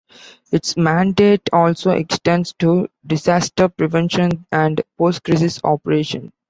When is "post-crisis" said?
4.97-5.61